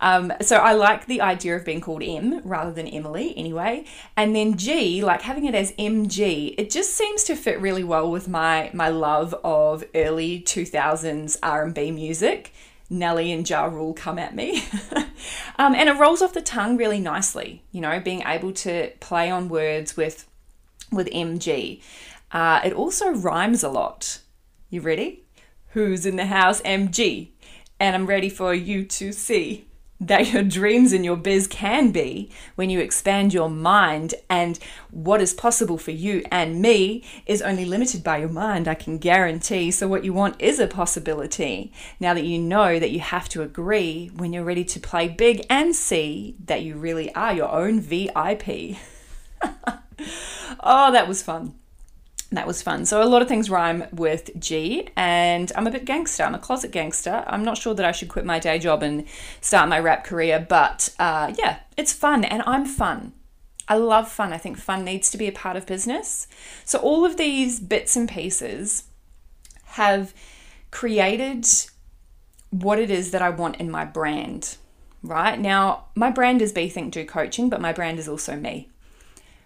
Um, 0.00 0.32
so 0.40 0.56
I 0.56 0.72
like 0.72 1.06
the 1.06 1.20
idea 1.20 1.54
of 1.54 1.64
being 1.64 1.80
called 1.80 2.02
M 2.02 2.40
rather 2.44 2.72
than 2.72 2.88
Emily, 2.88 3.32
anyway. 3.36 3.84
And 4.16 4.34
then 4.34 4.56
G, 4.56 5.02
like 5.02 5.22
having 5.22 5.44
it 5.46 5.54
as 5.54 5.72
MG, 5.72 6.54
it 6.58 6.70
just 6.70 6.94
seems 6.94 7.22
to 7.24 7.36
fit 7.36 7.60
really 7.60 7.84
well 7.84 8.10
with 8.10 8.28
my 8.28 8.70
my 8.74 8.88
love 8.88 9.32
of 9.44 9.84
early 9.94 10.40
two 10.40 10.66
thousands 10.66 11.38
R 11.42 11.64
and 11.64 11.74
B 11.74 11.90
music. 11.92 12.52
Nelly 12.90 13.32
and 13.32 13.48
Ja 13.48 13.64
Rule 13.64 13.94
come 13.94 14.18
at 14.18 14.34
me. 14.34 14.64
um, 15.58 15.74
and 15.74 15.88
it 15.88 15.98
rolls 15.98 16.20
off 16.20 16.34
the 16.34 16.42
tongue 16.42 16.76
really 16.76 17.00
nicely, 17.00 17.62
you 17.72 17.80
know, 17.80 17.98
being 18.00 18.22
able 18.26 18.52
to 18.52 18.90
play 19.00 19.30
on 19.30 19.48
words 19.48 19.96
with 19.96 20.28
with 20.90 21.08
MG. 21.08 21.80
Uh, 22.32 22.60
it 22.64 22.72
also 22.72 23.10
rhymes 23.10 23.62
a 23.62 23.68
lot. 23.68 24.18
You 24.68 24.80
ready? 24.80 25.24
Who's 25.72 26.04
in 26.04 26.16
the 26.16 26.26
house? 26.26 26.60
MG. 26.62 27.30
And 27.80 27.96
I'm 27.96 28.06
ready 28.06 28.28
for 28.28 28.52
you 28.54 28.84
to 28.84 29.12
see 29.12 29.66
that 30.00 30.32
your 30.32 30.42
dreams 30.42 30.92
and 30.92 31.04
your 31.04 31.16
biz 31.16 31.46
can 31.46 31.92
be 31.92 32.28
when 32.56 32.68
you 32.68 32.80
expand 32.80 33.32
your 33.32 33.48
mind 33.48 34.14
and 34.28 34.58
what 34.90 35.20
is 35.20 35.32
possible 35.32 35.78
for 35.78 35.92
you 35.92 36.24
and 36.30 36.60
me 36.60 37.04
is 37.24 37.40
only 37.40 37.64
limited 37.64 38.02
by 38.02 38.18
your 38.18 38.28
mind 38.28 38.66
i 38.66 38.74
can 38.74 38.98
guarantee 38.98 39.70
so 39.70 39.86
what 39.86 40.04
you 40.04 40.12
want 40.12 40.34
is 40.40 40.58
a 40.58 40.66
possibility 40.66 41.72
now 42.00 42.12
that 42.12 42.24
you 42.24 42.36
know 42.36 42.80
that 42.80 42.90
you 42.90 42.98
have 42.98 43.28
to 43.28 43.42
agree 43.42 44.10
when 44.16 44.32
you're 44.32 44.42
ready 44.42 44.64
to 44.64 44.80
play 44.80 45.06
big 45.06 45.46
and 45.48 45.76
see 45.76 46.34
that 46.44 46.62
you 46.62 46.74
really 46.74 47.14
are 47.14 47.32
your 47.32 47.50
own 47.52 47.78
vip 47.78 48.48
oh 50.60 50.90
that 50.90 51.06
was 51.06 51.22
fun 51.22 51.54
that 52.36 52.46
was 52.46 52.62
fun. 52.62 52.86
So 52.86 53.02
a 53.02 53.04
lot 53.04 53.22
of 53.22 53.28
things 53.28 53.50
rhyme 53.50 53.84
with 53.92 54.30
G, 54.38 54.88
and 54.96 55.52
I'm 55.54 55.66
a 55.66 55.70
bit 55.70 55.84
gangster. 55.84 56.24
I'm 56.24 56.34
a 56.34 56.38
closet 56.38 56.70
gangster. 56.70 57.24
I'm 57.26 57.44
not 57.44 57.58
sure 57.58 57.74
that 57.74 57.84
I 57.84 57.92
should 57.92 58.08
quit 58.08 58.24
my 58.24 58.38
day 58.38 58.58
job 58.58 58.82
and 58.82 59.06
start 59.40 59.68
my 59.68 59.78
rap 59.78 60.04
career, 60.04 60.44
but 60.48 60.94
uh, 60.98 61.32
yeah, 61.38 61.60
it's 61.76 61.92
fun, 61.92 62.24
and 62.24 62.42
I'm 62.46 62.64
fun. 62.64 63.12
I 63.68 63.76
love 63.76 64.10
fun. 64.10 64.32
I 64.32 64.38
think 64.38 64.58
fun 64.58 64.84
needs 64.84 65.10
to 65.10 65.18
be 65.18 65.28
a 65.28 65.32
part 65.32 65.56
of 65.56 65.66
business. 65.66 66.26
So 66.64 66.78
all 66.78 67.04
of 67.04 67.16
these 67.16 67.60
bits 67.60 67.96
and 67.96 68.08
pieces 68.08 68.84
have 69.64 70.12
created 70.70 71.46
what 72.50 72.78
it 72.78 72.90
is 72.90 73.12
that 73.12 73.22
I 73.22 73.30
want 73.30 73.56
in 73.56 73.70
my 73.70 73.84
brand. 73.84 74.56
Right 75.02 75.38
now, 75.38 75.86
my 75.94 76.10
brand 76.10 76.42
is 76.42 76.52
Be 76.52 76.68
Think 76.68 76.92
Do 76.92 77.04
Coaching, 77.04 77.48
but 77.48 77.60
my 77.60 77.72
brand 77.72 77.98
is 77.98 78.08
also 78.08 78.36
me 78.36 78.68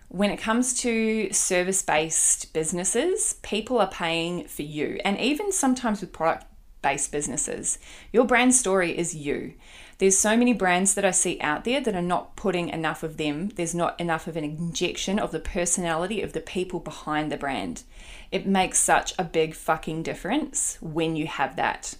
when 0.09 0.31
it 0.31 0.39
comes 0.39 0.75
to 0.81 1.33
service 1.33 1.83
based 1.83 2.53
businesses, 2.53 3.35
people 3.43 3.79
are 3.79 3.91
paying 3.91 4.47
for 4.47 4.63
you. 4.63 5.01
And 5.05 5.19
even 5.19 5.53
sometimes 5.53 6.01
with 6.01 6.13
product 6.13 6.47
based 6.83 7.11
businesses, 7.11 7.79
your 8.13 8.25
brand 8.25 8.55
story 8.55 8.97
is 8.97 9.15
you. 9.15 9.55
There's 9.99 10.19
so 10.19 10.37
many 10.37 10.53
brands 10.53 10.95
that 10.95 11.07
I 11.07 11.11
see 11.11 11.41
out 11.41 11.65
there 11.65 11.81
that 11.81 11.95
are 11.95 12.03
not 12.03 12.37
putting 12.37 12.69
enough 12.69 13.03
of 13.03 13.17
them. 13.17 13.49
There's 13.49 13.75
not 13.75 13.99
enough 13.99 14.27
of 14.27 14.37
an 14.37 14.45
injection 14.45 15.19
of 15.19 15.33
the 15.33 15.41
personality 15.41 16.21
of 16.21 16.35
the 16.35 16.41
people 16.41 16.81
behind 16.81 17.33
the 17.33 17.39
brand. 17.39 17.83
It 18.31 18.47
makes 18.47 18.79
such 18.79 19.15
a 19.19 19.25
big 19.25 19.55
fucking 19.55 20.03
difference 20.03 20.77
when 20.83 21.17
you 21.17 21.27
have 21.27 21.57
that. 21.57 21.95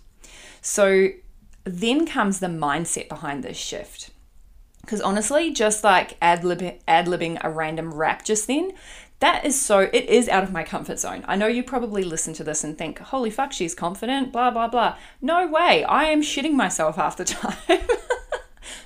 So 0.61 1.09
then 1.65 2.07
comes 2.07 2.39
the 2.39 2.49
mindset 2.49 3.09
behind 3.09 3.43
this 3.43 3.57
shift. 3.57 4.11
Because 4.87 5.01
honestly, 5.01 5.53
just 5.53 5.83
like 5.83 6.17
ad 6.23 6.43
libbing 6.43 7.39
a 7.43 7.51
random 7.51 7.93
rap 7.93 8.25
just 8.25 8.47
then, 8.47 8.73
that 9.19 9.45
is 9.45 9.61
so, 9.61 9.81
it 9.81 10.05
is 10.05 10.29
out 10.29 10.45
of 10.45 10.53
my 10.53 10.63
comfort 10.63 11.01
zone. 11.01 11.25
I 11.27 11.35
know 11.35 11.49
you 11.49 11.65
probably 11.65 12.05
listen 12.05 12.35
to 12.35 12.45
this 12.45 12.63
and 12.63 12.79
think, 12.79 13.01
holy 13.01 13.31
fuck, 13.31 13.53
she's 13.53 13.75
confident, 13.75 14.31
blah, 14.31 14.53
blah, 14.53 14.69
blah. 14.69 14.97
No 15.21 15.49
way. 15.49 15.83
I 15.85 16.05
am 16.05 16.23
shitting 16.23 16.53
myself 16.53 16.95
half 16.95 17.17
the 17.17 17.25
time. 17.25 17.81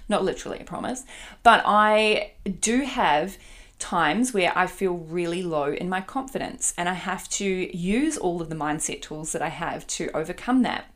Not 0.09 0.25
literally, 0.25 0.59
I 0.61 0.63
promise. 0.63 1.05
But 1.43 1.63
I 1.67 2.33
do 2.61 2.81
have 2.81 3.37
times 3.79 4.33
where 4.33 4.57
I 4.57 4.69
feel 4.69 4.95
really 4.95 5.43
low 5.43 5.73
in 5.73 5.91
my 5.91 6.01
confidence 6.01 6.73
and 6.79 6.89
I 6.89 6.95
have 6.95 7.29
to 7.31 7.77
use 7.77 8.17
all 8.17 8.41
of 8.41 8.49
the 8.49 8.57
mindset 8.57 9.03
tools 9.03 9.33
that 9.33 9.43
I 9.43 9.49
have 9.49 9.87
to 9.89 10.11
overcome 10.15 10.63
that. 10.63 10.87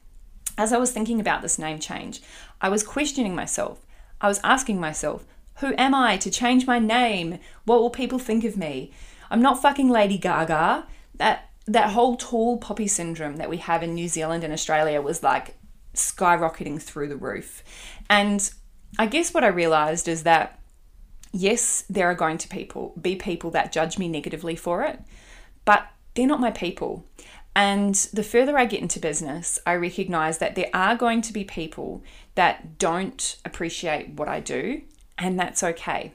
As 0.56 0.73
I 0.73 0.78
was 0.78 0.92
thinking 0.92 1.20
about 1.20 1.42
this 1.42 1.58
name 1.58 1.78
change, 1.78 2.23
I 2.62 2.70
was 2.70 2.82
questioning 2.82 3.34
myself 3.34 3.84
I 4.21 4.28
was 4.28 4.40
asking 4.42 4.80
myself, 4.80 5.25
who 5.56 5.75
am 5.78 5.94
I 5.94 6.16
to 6.18 6.30
change 6.30 6.66
my 6.66 6.78
name? 6.78 7.38
What 7.64 7.80
will 7.80 7.90
people 7.90 8.18
think 8.18 8.44
of 8.44 8.56
me? 8.56 8.92
I'm 9.30 9.42
not 9.42 9.62
fucking 9.62 9.88
Lady 9.88 10.18
Gaga. 10.18 10.87
That 11.16 11.50
that 11.66 11.90
whole 11.90 12.16
tall 12.16 12.59
poppy 12.59 12.87
syndrome 12.87 13.37
that 13.37 13.49
we 13.49 13.56
have 13.56 13.83
in 13.83 13.94
New 13.94 14.09
Zealand 14.09 14.44
and 14.44 14.52
Australia 14.52 15.00
was 15.00 15.23
like 15.23 15.56
skyrocketing 15.94 16.80
through 16.80 17.09
the 17.09 17.16
roof. 17.16 17.62
And 18.11 18.50
I 18.99 19.06
guess 19.06 19.33
what 19.33 19.44
I 19.44 19.49
realized 19.49 20.06
is 20.06 20.25
that 20.25 20.61
yes, 21.33 21.85
there 21.88 22.09
are 22.11 22.14
going 22.14 22.38
to 22.38 22.49
people 22.49 22.94
be 23.00 23.16
people 23.16 23.50
that 23.52 23.73
judge 23.73 23.99
me 23.99 24.09
negatively 24.09 24.56
for 24.56 24.83
it, 24.83 25.00
but 25.64 25.87
they're 26.14 26.26
not 26.26 26.40
my 26.40 26.50
people. 26.50 27.06
And 27.56 27.94
the 28.12 28.25
further 28.25 28.58
I 28.58 28.66
get 28.66 28.82
into 28.82 28.99
business, 28.99 29.61
I 29.64 29.75
recognize 29.75 30.38
that 30.38 30.56
there 30.56 30.70
are 30.75 30.96
going 30.96 31.23
to 31.23 31.32
be 31.32 31.44
people 31.44 32.02
that 32.34 32.78
don't 32.78 33.37
appreciate 33.44 34.11
what 34.11 34.28
I 34.28 34.40
do, 34.40 34.82
and 35.16 35.38
that's 35.38 35.62
okay. 35.62 36.12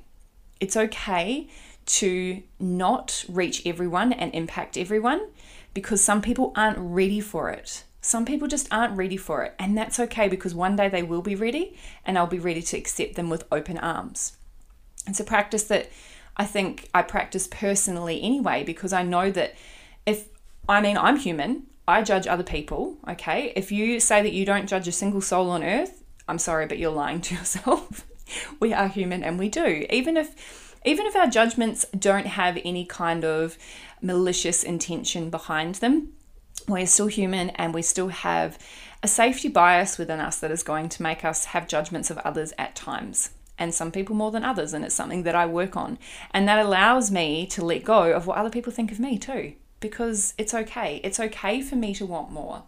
It's 0.59 0.75
okay 0.75 1.47
to 1.85 2.43
not 2.59 3.23
reach 3.29 3.65
everyone 3.65 4.11
and 4.11 4.33
impact 4.35 4.77
everyone 4.77 5.27
because 5.73 6.03
some 6.03 6.21
people 6.21 6.51
aren't 6.55 6.77
ready 6.77 7.21
for 7.21 7.49
it. 7.49 7.83
Some 8.01 8.25
people 8.25 8.47
just 8.47 8.67
aren't 8.71 8.97
ready 8.97 9.17
for 9.17 9.43
it, 9.43 9.55
and 9.57 9.77
that's 9.77 9.99
okay 9.99 10.27
because 10.27 10.53
one 10.53 10.75
day 10.75 10.89
they 10.89 11.03
will 11.03 11.21
be 11.21 11.35
ready 11.35 11.77
and 12.05 12.17
I'll 12.17 12.27
be 12.27 12.39
ready 12.39 12.61
to 12.61 12.77
accept 12.77 13.15
them 13.15 13.29
with 13.29 13.45
open 13.51 13.77
arms. 13.77 14.37
It's 15.07 15.19
a 15.19 15.25
practice 15.25 15.63
that 15.65 15.89
I 16.35 16.45
think 16.45 16.89
I 16.93 17.01
practice 17.01 17.47
personally 17.47 18.21
anyway 18.21 18.63
because 18.63 18.93
I 18.93 19.03
know 19.03 19.31
that 19.31 19.55
if 20.05 20.27
I 20.69 20.81
mean, 20.81 20.97
I'm 20.97 21.17
human. 21.17 21.63
I 21.87 22.03
judge 22.03 22.27
other 22.27 22.43
people, 22.43 22.97
okay? 23.09 23.51
If 23.55 23.71
you 23.71 23.99
say 23.99 24.21
that 24.21 24.33
you 24.33 24.45
don't 24.45 24.69
judge 24.69 24.87
a 24.87 24.91
single 24.91 25.19
soul 25.19 25.49
on 25.49 25.63
earth, 25.63 26.03
I'm 26.27 26.37
sorry, 26.37 26.67
but 26.67 26.77
you're 26.77 26.91
lying 26.91 27.21
to 27.21 27.35
yourself. 27.39 28.05
we 28.59 28.71
are 28.71 28.87
human 28.87 29.23
and 29.23 29.39
we 29.39 29.49
do. 29.49 29.87
Even 29.89 30.15
if 30.15 30.67
even 30.85 31.07
if 31.07 31.15
our 31.15 31.27
judgments 31.27 31.85
don't 31.97 32.27
have 32.27 32.57
any 32.63 32.85
kind 32.85 33.25
of 33.25 33.57
malicious 34.01 34.63
intention 34.63 35.29
behind 35.29 35.75
them, 35.75 36.13
we're 36.69 36.87
still 36.87 37.07
human 37.07 37.49
and 37.49 37.73
we 37.73 37.81
still 37.81 38.09
have 38.09 38.57
a 39.01 39.07
safety 39.07 39.49
bias 39.49 39.97
within 39.97 40.19
us 40.19 40.39
that 40.39 40.51
is 40.51 40.63
going 40.63 40.87
to 40.87 41.03
make 41.03 41.25
us 41.25 41.45
have 41.45 41.67
judgments 41.67 42.09
of 42.09 42.17
others 42.19 42.53
at 42.57 42.75
times. 42.75 43.31
And 43.57 43.73
some 43.73 43.91
people 43.91 44.15
more 44.15 44.31
than 44.31 44.45
others, 44.45 44.73
and 44.73 44.85
it's 44.85 44.95
something 44.95 45.23
that 45.23 45.35
I 45.35 45.45
work 45.45 45.75
on. 45.75 45.97
And 46.31 46.47
that 46.47 46.63
allows 46.65 47.11
me 47.11 47.45
to 47.47 47.65
let 47.65 47.83
go 47.83 48.13
of 48.13 48.25
what 48.25 48.37
other 48.37 48.49
people 48.49 48.71
think 48.71 48.89
of 48.89 49.01
me 49.01 49.17
too, 49.17 49.53
because 49.79 50.33
it's 50.37 50.53
okay. 50.53 51.01
It's 51.03 51.19
okay 51.19 51.61
for 51.61 51.75
me 51.75 51.93
to 51.95 52.05
want 52.05 52.31
more. 52.31 52.63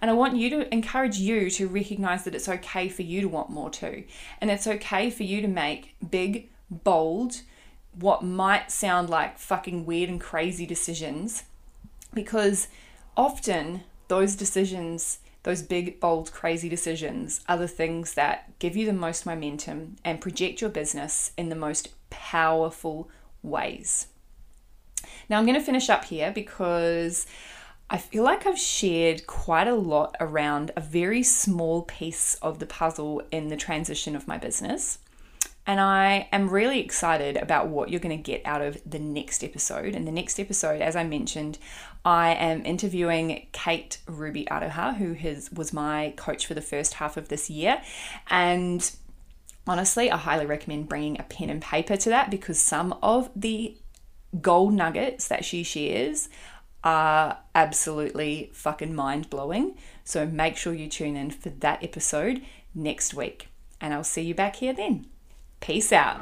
And 0.00 0.10
I 0.10 0.14
want 0.14 0.36
you 0.36 0.50
to 0.50 0.74
encourage 0.74 1.18
you 1.18 1.48
to 1.50 1.68
recognize 1.68 2.24
that 2.24 2.34
it's 2.34 2.48
okay 2.48 2.88
for 2.88 3.02
you 3.02 3.20
to 3.20 3.28
want 3.28 3.50
more 3.50 3.70
too. 3.70 4.04
And 4.40 4.50
it's 4.50 4.66
okay 4.66 5.10
for 5.10 5.22
you 5.22 5.40
to 5.40 5.48
make 5.48 5.94
big, 6.10 6.50
bold, 6.70 7.42
what 7.98 8.22
might 8.22 8.70
sound 8.70 9.10
like 9.10 9.38
fucking 9.38 9.86
weird 9.86 10.08
and 10.08 10.20
crazy 10.20 10.66
decisions 10.66 11.44
because 12.14 12.68
often 13.16 13.82
those 14.08 14.34
decisions, 14.34 15.18
those 15.42 15.62
big, 15.62 16.00
bold, 16.00 16.32
crazy 16.32 16.68
decisions, 16.68 17.40
are 17.48 17.56
the 17.56 17.68
things 17.68 18.14
that 18.14 18.58
give 18.58 18.76
you 18.76 18.86
the 18.86 18.92
most 18.92 19.26
momentum 19.26 19.96
and 20.04 20.20
project 20.20 20.60
your 20.60 20.70
business 20.70 21.32
in 21.36 21.48
the 21.48 21.56
most 21.56 21.88
powerful 22.10 23.08
ways. 23.42 24.08
Now, 25.28 25.38
I'm 25.38 25.46
going 25.46 25.58
to 25.58 25.64
finish 25.64 25.88
up 25.88 26.04
here 26.04 26.30
because 26.32 27.26
I 27.90 27.98
feel 27.98 28.22
like 28.22 28.46
I've 28.46 28.58
shared 28.58 29.26
quite 29.26 29.68
a 29.68 29.74
lot 29.74 30.16
around 30.18 30.70
a 30.76 30.80
very 30.80 31.22
small 31.22 31.82
piece 31.82 32.36
of 32.36 32.58
the 32.58 32.66
puzzle 32.66 33.22
in 33.30 33.48
the 33.48 33.56
transition 33.56 34.16
of 34.16 34.26
my 34.26 34.38
business. 34.38 34.98
And 35.66 35.78
I 35.78 36.28
am 36.32 36.48
really 36.50 36.80
excited 36.80 37.36
about 37.36 37.68
what 37.68 37.88
you're 37.88 38.00
going 38.00 38.16
to 38.16 38.22
get 38.22 38.42
out 38.44 38.62
of 38.62 38.80
the 38.84 38.98
next 38.98 39.44
episode. 39.44 39.94
In 39.94 40.06
the 40.06 40.10
next 40.10 40.40
episode, 40.40 40.80
as 40.80 40.96
I 40.96 41.04
mentioned, 41.04 41.58
I 42.04 42.34
am 42.34 42.64
interviewing 42.66 43.46
Kate 43.52 43.98
Ruby 44.06 44.46
Aroha, 44.46 44.96
who 44.96 45.12
has, 45.12 45.52
was 45.52 45.72
my 45.72 46.14
coach 46.16 46.46
for 46.46 46.54
the 46.54 46.60
first 46.60 46.94
half 46.94 47.16
of 47.16 47.28
this 47.28 47.48
year. 47.48 47.80
And 48.28 48.90
honestly, 49.66 50.10
I 50.10 50.16
highly 50.16 50.46
recommend 50.46 50.88
bringing 50.88 51.20
a 51.20 51.24
pen 51.24 51.48
and 51.48 51.62
paper 51.62 51.96
to 51.96 52.08
that 52.08 52.30
because 52.30 52.58
some 52.58 52.98
of 53.02 53.30
the 53.36 53.76
gold 54.40 54.72
nuggets 54.74 55.28
that 55.28 55.44
she 55.44 55.62
shares 55.62 56.28
are 56.84 57.38
absolutely 57.54 58.50
fucking 58.52 58.94
mind 58.94 59.30
blowing. 59.30 59.76
So 60.04 60.26
make 60.26 60.56
sure 60.56 60.74
you 60.74 60.88
tune 60.88 61.16
in 61.16 61.30
for 61.30 61.50
that 61.50 61.82
episode 61.82 62.42
next 62.74 63.14
week. 63.14 63.48
And 63.80 63.94
I'll 63.94 64.04
see 64.04 64.22
you 64.22 64.34
back 64.34 64.56
here 64.56 64.72
then. 64.72 65.06
Peace 65.60 65.92
out. 65.92 66.20